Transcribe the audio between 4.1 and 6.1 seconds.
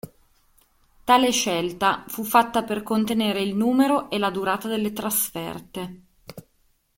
la durata delle trasferte.